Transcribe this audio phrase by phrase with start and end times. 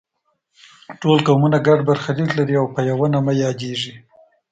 [1.01, 3.93] ټول قومونه ګډ برخلیک لري او په یوه نامه یادیږي.